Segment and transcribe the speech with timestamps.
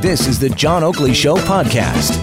[0.00, 2.22] This is the John Oakley Show podcast.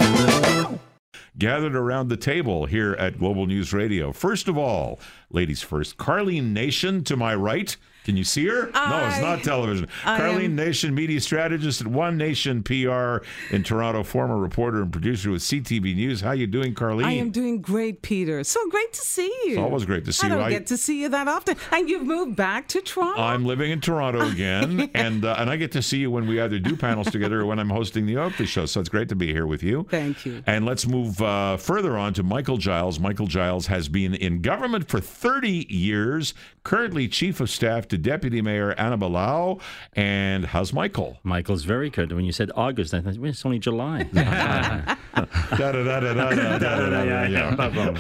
[1.38, 4.12] Gathered around the table here at Global News Radio.
[4.12, 5.00] First of all,
[5.30, 7.76] ladies first, Karlene Nation to my right.
[8.04, 8.70] Can you see her?
[8.74, 9.88] no, it's not television.
[10.04, 13.18] I Karlene am- Nation, media strategist at One Nation PR
[13.54, 16.20] in Toronto, former reporter and producer with CTV News.
[16.22, 17.06] How you doing, Karlene?
[17.06, 18.44] I am doing great, Peter.
[18.44, 19.52] So great to see you.
[19.54, 20.36] It's always great to see I you.
[20.36, 21.56] don't I- get to see you that often.
[21.72, 23.22] And you've moved back to Toronto.
[23.22, 26.42] I'm living in Toronto again, and uh, and I get to see you when we
[26.42, 28.66] either do panels together or when I'm hosting the Oakley Show.
[28.66, 29.88] So it's great to be here with you.
[29.90, 30.44] Thank you.
[30.46, 33.00] And let's move uh, further on to Michael Giles.
[33.00, 36.34] Michael Giles has been in government for 30 years,
[36.64, 39.62] currently Chief of Staff to Deputy Mayor Ana Bailao.
[39.94, 41.20] And how's Michael?
[41.24, 42.12] Michael's very good.
[42.12, 44.08] When you said August, I thought, it's only July.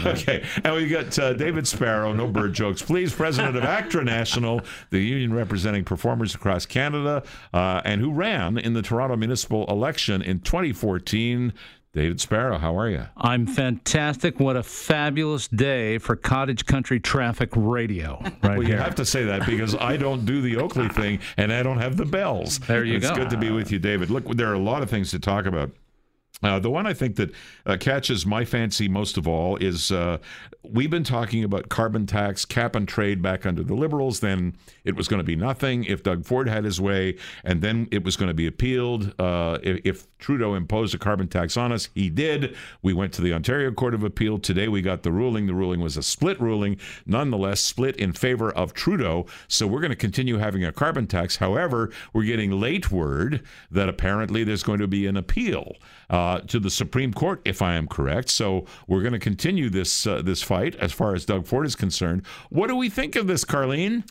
[0.07, 0.43] Okay.
[0.63, 4.99] And we got uh, David Sparrow, no bird jokes, please, president of ACTRA National, the
[4.99, 10.39] union representing performers across Canada, uh, and who ran in the Toronto municipal election in
[10.39, 11.53] 2014.
[11.93, 13.05] David Sparrow, how are you?
[13.15, 14.39] I'm fantastic.
[14.39, 18.19] What a fabulous day for cottage country traffic radio.
[18.43, 18.81] Right Well, you here.
[18.81, 21.95] have to say that because I don't do the Oakley thing and I don't have
[21.95, 22.59] the bells.
[22.59, 23.09] There you it's go.
[23.13, 24.09] It's good to be with you, David.
[24.09, 25.69] Look, there are a lot of things to talk about.
[26.43, 27.31] Uh, the one I think that
[27.65, 30.17] uh, catches my fancy most of all is uh,
[30.63, 34.19] we've been talking about carbon tax, cap and trade back under the Liberals.
[34.19, 37.87] Then it was going to be nothing if Doug Ford had his way, and then
[37.91, 39.13] it was going to be appealed.
[39.19, 42.55] Uh, if, if Trudeau imposed a carbon tax on us, he did.
[42.81, 44.37] We went to the Ontario Court of Appeal.
[44.37, 45.47] Today we got the ruling.
[45.47, 49.25] The ruling was a split ruling, nonetheless, split in favor of Trudeau.
[49.47, 51.37] So we're going to continue having a carbon tax.
[51.37, 55.75] However, we're getting late word that apparently there's going to be an appeal
[56.09, 58.29] uh, to the Supreme Court, if I am correct.
[58.29, 61.75] So we're going to continue this uh, this fight as far as Doug Ford is
[61.75, 62.25] concerned.
[62.49, 64.03] What do we think of this, Karlene?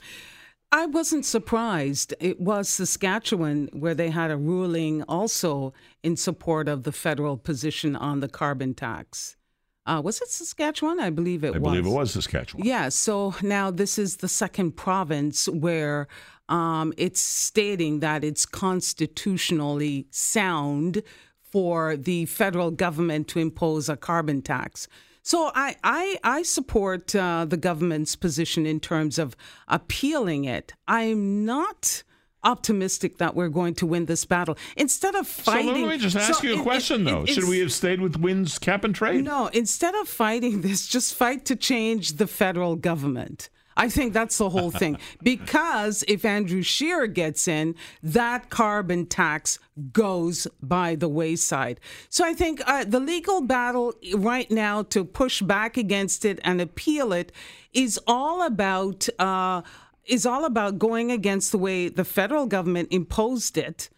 [0.74, 2.14] I wasn't surprised.
[2.18, 7.94] It was Saskatchewan where they had a ruling also in support of the federal position
[7.94, 9.36] on the carbon tax.
[9.84, 10.98] Uh, was it Saskatchewan?
[10.98, 11.60] I believe it I was.
[11.60, 12.64] believe it was Saskatchewan.
[12.64, 16.06] Yeah, so now this is the second province where
[16.48, 21.02] um, it's stating that it's constitutionally sound
[21.52, 24.88] for the federal government to impose a carbon tax.
[25.22, 29.36] So I I, I support uh, the government's position in terms of
[29.68, 30.72] appealing it.
[30.88, 32.02] I'm not
[32.44, 34.56] optimistic that we're going to win this battle.
[34.76, 37.22] Instead of fighting, So let me just ask So you a it- question, it- though.
[37.22, 39.22] it- Should we have stayed with Wynne's, cap, and trade?
[39.22, 43.48] no, instead of fighting this, just fight to change the federal government.
[43.76, 44.98] I think that's the whole thing.
[45.22, 49.58] Because if Andrew Scheer gets in, that carbon tax
[49.92, 51.80] goes by the wayside.
[52.08, 56.60] So I think uh, the legal battle right now to push back against it and
[56.60, 57.32] appeal it
[57.72, 59.62] is all about uh,
[60.04, 63.88] is all about going against the way the federal government imposed it.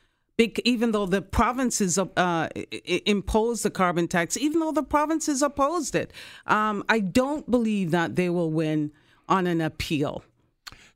[0.65, 2.49] Even though the provinces uh,
[3.07, 6.13] imposed the carbon tax, even though the provinces opposed it,
[6.47, 8.91] um, I don't believe that they will win
[9.29, 10.25] on an appeal.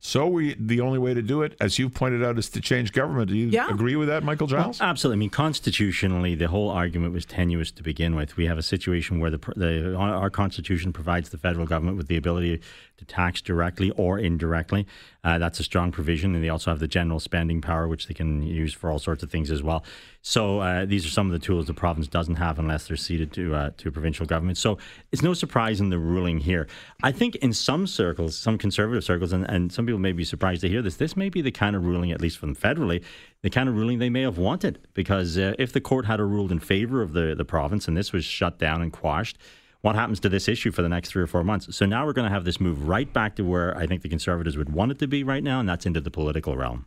[0.01, 2.93] So we the only way to do it, as you've pointed out, is to change
[2.93, 3.27] government.
[3.29, 3.69] Do you Yeah.
[3.69, 4.79] agree with that, Michael Giles?
[4.79, 5.17] Absolutely.
[5.17, 8.37] I mean, constitutionally, the whole argument was tenuous to begin with.
[8.37, 12.15] We have a situation where the, the our constitution provides the federal government with the
[12.15, 12.61] ability
[12.97, 14.87] to tax directly or indirectly.
[15.23, 18.13] Uh, that's a strong provision, and they also have the general spending power, which they
[18.13, 19.83] can use for all sorts of things as well.
[20.21, 23.33] So uh, these are some of the tools the province doesn't have unless they're ceded
[23.33, 24.57] to uh, to provincial government.
[24.57, 24.77] So
[25.11, 26.67] it's no surprise in the ruling here.
[27.03, 30.61] I think in some circles, some conservative circles, and, and some people may be surprised
[30.61, 30.95] to hear this.
[30.95, 33.03] This may be the kind of ruling, at least from federally,
[33.41, 34.79] the kind of ruling they may have wanted.
[34.93, 38.13] Because uh, if the court had ruled in favor of the the province and this
[38.13, 39.37] was shut down and quashed.
[39.81, 41.73] What happens to this issue for the next three or four months?
[41.75, 44.09] So now we're going to have this move right back to where I think the
[44.09, 46.85] Conservatives would want it to be right now, and that's into the political realm.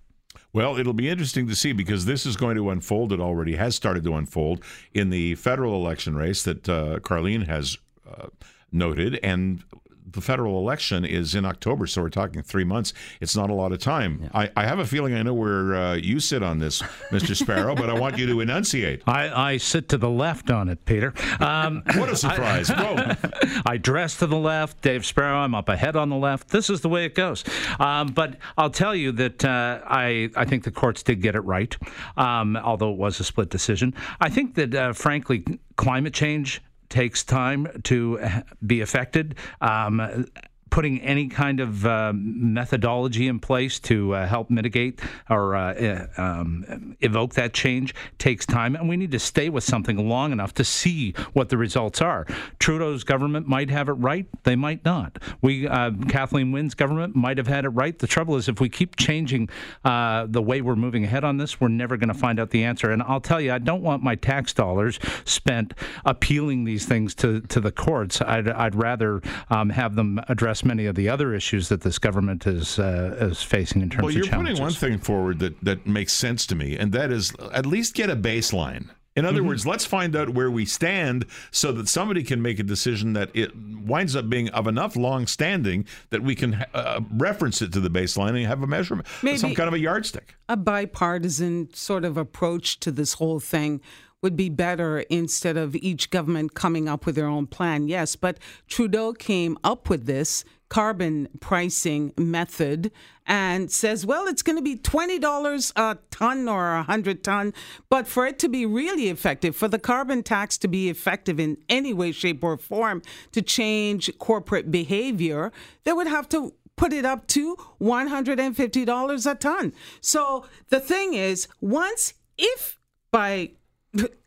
[0.53, 3.13] Well, it'll be interesting to see because this is going to unfold.
[3.13, 7.79] It already has started to unfold in the federal election race that uh, Karlene has
[8.07, 8.27] uh,
[8.71, 9.19] noted.
[9.23, 9.65] And
[10.13, 12.93] the federal election is in October, so we're talking three months.
[13.21, 14.31] It's not a lot of time.
[14.35, 17.37] I, I have a feeling I know where uh, you sit on this, Mr.
[17.37, 19.03] Sparrow, but I want you to enunciate.
[19.07, 21.15] I, I sit to the left on it, Peter.
[21.41, 22.69] Um, What a surprise.
[22.69, 23.13] Whoa.
[23.67, 24.81] I dress to the left.
[24.83, 26.49] Dave Sparrow, I'm up ahead on the left.
[26.49, 27.45] This is the way it goes.
[27.79, 31.41] Um, but I'll tell you that uh, I, I think the courts did get it
[31.41, 31.77] right,
[32.17, 33.95] um, although it was a split decision.
[34.21, 35.45] I think that, uh, frankly,
[35.77, 36.61] climate change
[36.93, 39.35] takes time to uh, be affected.
[39.63, 40.27] Um,
[40.73, 44.99] putting any kind of uh, methodology in place to uh, help mitigate
[45.29, 50.09] or uh, um, evoke that change takes time, and we need to stay with something
[50.09, 52.27] long enough to see what the results are.
[52.59, 55.19] Trudeau's government might have it right; they might not.
[55.43, 57.99] We, uh, Kathleen Wynne's government, might have had it right.
[57.99, 59.51] The trouble is, if we keep changing
[59.85, 62.65] uh, the way we're moving ahead on this, we're never going to find out the
[62.65, 62.91] answer.
[62.91, 65.75] And I'll tell you, I don't want my tax dollars spent
[66.07, 68.23] appealing these things to, to the courts.
[68.23, 69.21] I'd, I'd rather
[69.51, 70.19] um, have them
[70.63, 74.03] address many of the other issues that this government is uh, is facing in terms
[74.03, 74.59] well, of you're challenges.
[74.59, 77.95] putting one thing forward that, that makes sense to me, and that is at least
[77.95, 78.91] get a baseline.
[79.15, 79.49] In other mm-hmm.
[79.49, 83.29] words, let's find out where we stand so that somebody can make a decision that
[83.35, 87.81] it winds up being of enough long standing that we can uh, reference it to
[87.81, 90.35] the baseline and have a measurement, Maybe some kind of a yardstick.
[90.49, 93.83] A bipartisan sort of approach to this whole thing
[94.23, 97.89] would be better instead of each government coming up with their own plan.
[97.89, 98.39] Yes, but
[98.69, 102.91] Trudeau came up with this carbon pricing method
[103.27, 107.53] and says, well, it's going to be $20 a ton or a 100 ton.
[107.91, 111.59] But for it to be really effective, for the carbon tax to be effective in
[111.69, 113.03] any way, shape, or form
[113.33, 115.53] to change corporate behavior,
[115.85, 119.73] they would have to put it up to $150 a ton.
[120.01, 122.79] So the thing is, once, if
[123.11, 123.51] by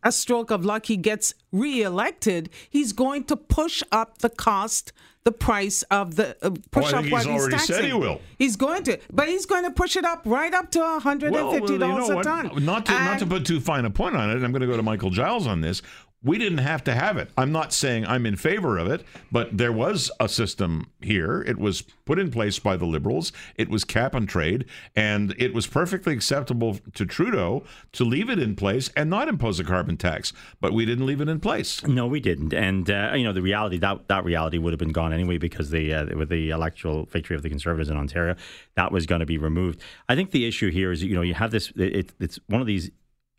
[0.02, 4.92] a stroke of luck he gets reelected, he's going to push up the cost,
[5.24, 7.74] the price of the uh, push oh, up what he's, he's taxing.
[7.74, 8.20] Said he will.
[8.38, 11.34] He's going to, but he's going to push it up right up to one hundred
[11.34, 12.64] and fifty dollars well, you know a ton.
[12.64, 14.34] Not to and, not to put too fine a point on it.
[14.34, 15.82] I'm going to go to Michael Giles on this
[16.22, 17.30] we didn't have to have it.
[17.36, 21.42] I'm not saying I'm in favor of it, but there was a system here.
[21.42, 23.32] It was put in place by the Liberals.
[23.54, 24.64] It was cap and trade,
[24.96, 29.60] and it was perfectly acceptable to Trudeau to leave it in place and not impose
[29.60, 30.32] a carbon tax.
[30.60, 31.86] But we didn't leave it in place.
[31.86, 32.52] No, we didn't.
[32.52, 35.70] And uh, you know, the reality that that reality would have been gone anyway because
[35.70, 38.34] the uh, with the electoral victory of the Conservatives in Ontario,
[38.74, 39.80] that was going to be removed.
[40.08, 41.72] I think the issue here is you know you have this.
[41.76, 42.90] It, it's one of these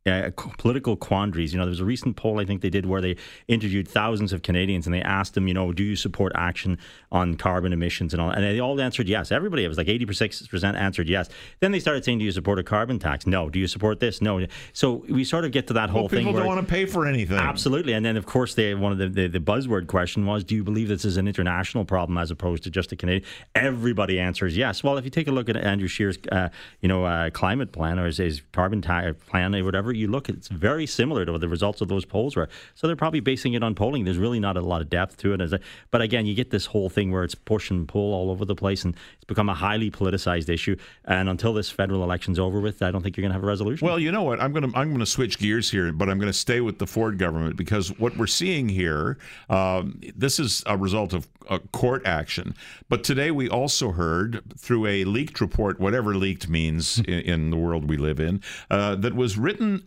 [0.08, 1.54] uh, political quandaries.
[1.54, 3.18] You know, there was a recent poll I think they did where they
[3.48, 6.78] interviewed thousands of Canadians and they asked them, you know, do you support action
[7.12, 8.30] on carbon emissions and all?
[8.30, 9.32] And they all answered yes.
[9.32, 11.30] Everybody, it was like 86% answered yes.
[11.60, 13.28] Then they started saying, do you support a carbon tax?
[13.28, 13.50] No.
[13.50, 14.22] Do you support this?
[14.22, 14.46] No.
[14.74, 16.26] So we sort of get to that whole thing.
[16.26, 17.38] People don't want to pay for anything.
[17.38, 17.94] Absolutely.
[17.94, 20.64] And then, of course, they one of the, the, the buzzword question was, do you
[20.64, 23.24] believe this is an international problem as opposed to just a Canadian?
[23.56, 24.84] Everybody answers yes.
[24.84, 26.50] Well, if you take a look at Andrew Scheer's, uh,
[26.82, 30.30] you know, uh, climate plan or his, his carbon tax plan or whatever, you look,
[30.30, 32.50] it's very similar to what the results of those polls were.
[32.76, 34.06] So they're probably basing it on polling.
[34.06, 35.62] There's really not a lot of depth to it.
[35.92, 38.56] But again, you get this whole thing where it's push and pull all over the
[38.56, 40.76] place, and it's become a highly politicized issue.
[41.06, 43.48] And until this federal election's over with, I don't think you're going to have a
[43.48, 43.86] resolution.
[43.86, 44.42] Well, you know what?
[44.42, 46.80] I'm going to I'm going to switch gears here, but I'm going to stay with
[46.80, 49.18] the Ford government because what we're seeing here,
[49.50, 52.56] um, this is a result of a court action.
[52.90, 57.58] But today we also heard through a leaked report, whatever leaked means in, in the
[57.58, 59.86] world we live in, uh, that was written,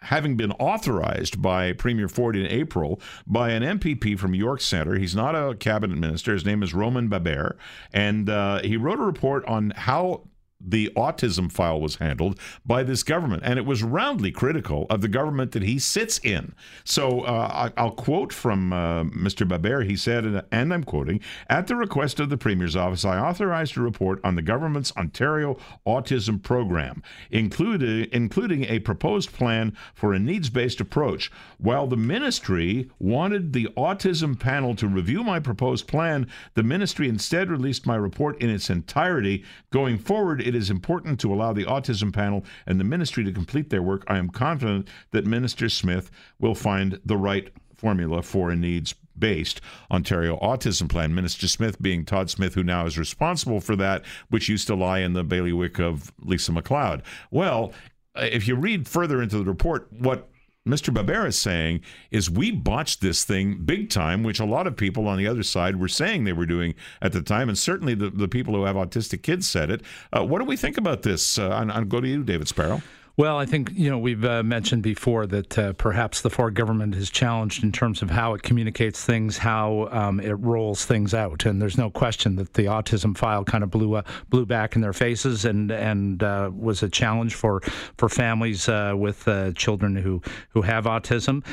[0.00, 4.98] having been authorized by Premier Ford in April by an MPP from York Centre.
[4.98, 6.32] He's not a cabinet minister.
[6.32, 7.56] His name is Roman Baber,
[7.92, 10.22] and uh, he wrote a report on how
[10.66, 15.08] the autism file was handled by this government, and it was roundly critical of the
[15.08, 16.54] government that he sits in.
[16.84, 19.46] So uh, I'll quote from uh, Mr.
[19.46, 19.82] Baber.
[19.82, 23.80] He said, and I'm quoting, at the request of the Premier's office, I authorized a
[23.80, 25.56] report on the government's Ontario
[25.86, 31.30] autism program, including, including a proposed plan for a needs based approach.
[31.58, 37.50] While the ministry wanted the autism panel to review my proposed plan, the ministry instead
[37.50, 39.44] released my report in its entirety.
[39.70, 43.70] Going forward, it is important to allow the autism panel and the ministry to complete
[43.70, 44.04] their work.
[44.08, 49.60] I am confident that Minister Smith will find the right formula for a needs based
[49.90, 51.14] Ontario Autism Plan.
[51.14, 55.00] Minister Smith being Todd Smith, who now is responsible for that, which used to lie
[55.00, 57.02] in the bailiwick of Lisa MacLeod.
[57.30, 57.72] Well,
[58.14, 60.28] uh, if you read further into the report, what
[60.66, 60.94] Mr.
[60.94, 61.80] Baber is saying
[62.12, 65.42] is we botched this thing big time, which a lot of people on the other
[65.42, 68.64] side were saying they were doing at the time, and certainly the, the people who
[68.64, 69.82] have autistic kids said it.
[70.12, 71.36] Uh, what do we think about this?
[71.36, 72.80] Uh, I'll go to you, David Sparrow.
[73.16, 76.94] Well, I think you know we've uh, mentioned before that uh, perhaps the Ford government
[76.94, 81.44] is challenged in terms of how it communicates things, how um, it rolls things out,
[81.44, 84.80] and there's no question that the autism file kind of blew uh, blew back in
[84.80, 87.60] their faces and and uh, was a challenge for
[87.98, 91.44] for families uh, with uh, children who who have autism.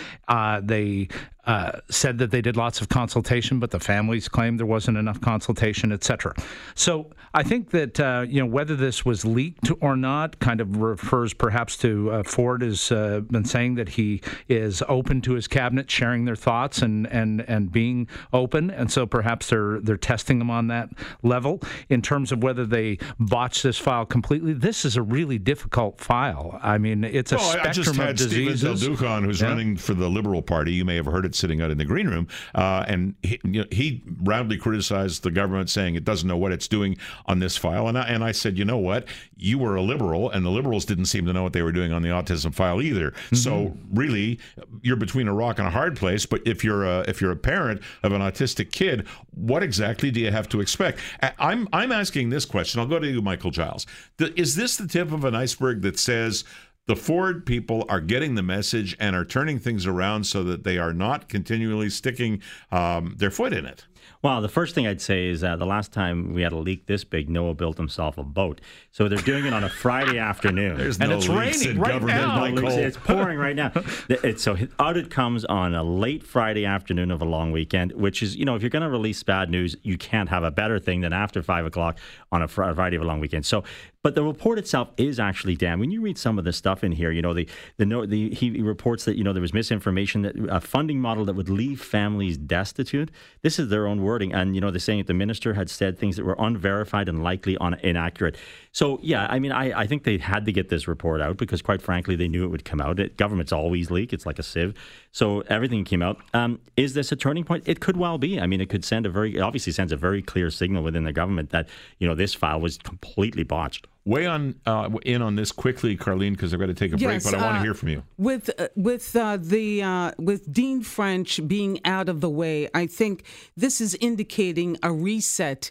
[0.65, 1.09] they
[1.45, 5.21] uh, said that they did lots of consultation, but the families claimed there wasn't enough
[5.21, 6.33] consultation, etc.
[6.75, 10.77] So I think that uh, you know whether this was leaked or not kind of
[10.77, 15.47] refers perhaps to uh, Ford has uh, been saying that he is open to his
[15.47, 20.39] cabinet sharing their thoughts and and and being open, and so perhaps they're they're testing
[20.39, 20.89] them on that
[21.23, 24.53] level in terms of whether they botch this file completely.
[24.53, 26.59] This is a really difficult file.
[26.61, 28.59] I mean, it's a well, spectrum I just had of diseases.
[28.59, 29.47] Steven Del Duca, who's Yeah.
[29.47, 30.73] running for the Liberal Party.
[30.73, 33.61] You may have heard it sitting out in the green room, uh, and he, you
[33.61, 37.55] know, he roundly criticized the government, saying it doesn't know what it's doing on this
[37.55, 37.87] file.
[37.87, 39.07] And I, and I said, you know what?
[39.37, 41.93] You were a liberal, and the liberals didn't seem to know what they were doing
[41.93, 43.13] on the autism file either.
[43.33, 44.39] So really,
[44.81, 46.25] you're between a rock and a hard place.
[46.25, 50.19] But if you're a if you're a parent of an autistic kid, what exactly do
[50.19, 50.99] you have to expect?
[51.37, 52.79] I'm I'm asking this question.
[52.79, 53.85] I'll go to you, Michael Giles.
[54.19, 56.43] Is this the tip of an iceberg that says?
[56.89, 60.79] The Ford people are getting the message and are turning things around so that they
[60.79, 62.41] are not continually sticking
[62.71, 63.85] um, their foot in it.
[64.21, 66.87] Well, the first thing I'd say is uh, the last time we had a leak
[66.87, 68.59] this big, Noah built himself a boat.
[68.91, 70.77] So they're doing it on a Friday afternoon.
[70.77, 72.37] There's And no it's leaks raining in right now.
[72.37, 72.67] Michael.
[72.67, 73.71] It's, it's pouring right now.
[74.09, 78.21] It's, so his audit comes on a late Friday afternoon of a long weekend, which
[78.21, 80.79] is, you know, if you're going to release bad news, you can't have a better
[80.79, 81.97] thing than after five o'clock
[82.31, 83.45] on a Friday of a long weekend.
[83.45, 83.63] So,
[84.01, 85.79] but the report itself is actually damn.
[85.79, 87.47] When you read some of the stuff in here, you know, the
[87.77, 91.01] the, no, the he he reports that you know there was misinformation that a funding
[91.01, 93.11] model that would leave families destitute.
[93.41, 95.97] This is their own wording, and you know they're saying that the minister had said
[95.99, 98.35] things that were unverified and likely un- inaccurate.
[98.71, 101.61] So yeah, I mean, I, I think they had to get this report out because
[101.61, 102.99] quite frankly they knew it would come out.
[102.99, 104.73] It, governments always leak; it's like a sieve.
[105.11, 106.17] So everything came out.
[106.33, 107.63] Um, is this a turning point?
[107.67, 108.39] It could well be.
[108.39, 111.03] I mean, it could send a very it obviously sends a very clear signal within
[111.03, 113.87] the government that you know this file was completely botched.
[114.09, 117.23] Weigh on uh, in on this quickly, Karlene, because I've got to take a break,
[117.23, 118.01] but I want to uh, hear from you.
[118.17, 122.87] With uh, with uh, the uh, with Dean French being out of the way, I
[122.87, 123.23] think
[123.55, 125.69] this is indicating a reset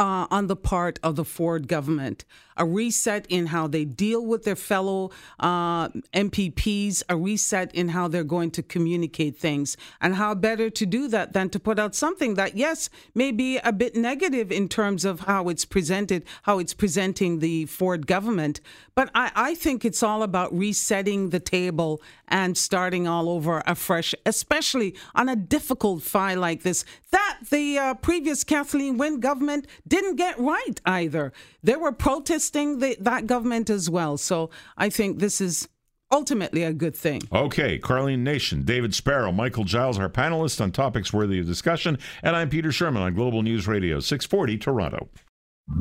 [0.00, 2.24] uh, on the part of the Ford government,
[2.56, 8.08] a reset in how they deal with their fellow uh, MPPs, a reset in how
[8.08, 11.94] they're going to communicate things, and how better to do that than to put out
[11.94, 16.58] something that, yes, may be a bit negative in terms of how it's presented, how
[16.58, 18.62] it's presenting the Ford government.
[18.94, 24.14] But I, I think it's all about resetting the table and starting all over afresh,
[24.24, 30.16] especially on a difficult file like this that the uh, previous Kathleen Wynne government didn't
[30.16, 31.34] get right either.
[31.62, 34.16] They were protesting the, that government as well.
[34.16, 35.68] So I think this is
[36.10, 37.20] ultimately a good thing.
[37.32, 42.34] Okay, Karlene Nation, David Sparrow, Michael Giles, our panelists on topics worthy of discussion, and
[42.34, 45.08] I'm Peter Shurman on Global News Radio, 640 Toronto.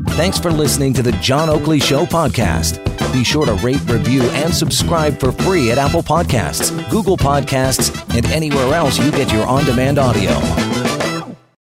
[0.09, 2.83] Thanks for listening to the John Oakley Show podcast.
[3.11, 8.25] Be sure to rate, review, and subscribe for free at Apple Podcasts, Google Podcasts, and
[8.27, 10.78] anywhere else you get your on demand audio.